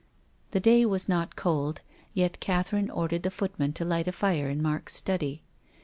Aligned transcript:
The 0.49 0.59
day 0.59 0.83
was 0.83 1.07
not 1.07 1.35
cold. 1.35 1.81
Yet 2.15 2.39
Catherine 2.39 2.89
ordered 2.89 3.21
the 3.21 3.29
footman 3.29 3.71
to 3.73 3.85
light 3.85 4.07
a 4.07 4.11
fire 4.11 4.49
in 4.49 4.59
Mark's 4.59 4.95
study. 4.95 5.43